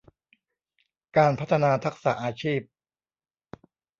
[1.17, 2.61] การพัฒนาทักษะอาชีพ